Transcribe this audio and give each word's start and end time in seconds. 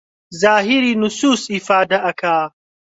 زاهیری 0.41 0.93
نوسووس 1.01 1.41
ئیفادە 1.53 1.97
ئەکا 2.05 2.37